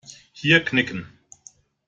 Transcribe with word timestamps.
Hier 0.33 0.65
knicken. 0.65 1.05